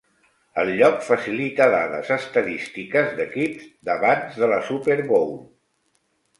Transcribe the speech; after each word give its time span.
El 0.61 0.69
lloc 0.79 0.95
facilita 1.09 1.67
dades 1.75 2.09
estadístiques 2.17 3.13
d'equips 3.21 3.71
d'abans 3.91 4.43
de 4.43 4.53
la 4.57 4.61
Super 4.73 4.99
Bowl. 5.15 5.35